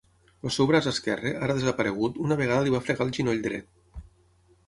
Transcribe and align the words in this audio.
El 0.49 0.53
seu 0.53 0.67
braç 0.69 0.87
esquerre, 0.91 1.33
ara 1.47 1.57
desaparegut, 1.59 2.17
una 2.29 2.39
vegada 2.41 2.65
li 2.67 2.73
va 2.77 2.81
fregar 2.87 3.07
el 3.09 3.15
genoll 3.19 3.45
dret. 3.49 3.71